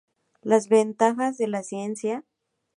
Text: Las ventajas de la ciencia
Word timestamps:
Las 0.41 0.67
ventajas 0.67 1.37
de 1.37 1.47
la 1.47 1.61
ciencia 1.61 2.23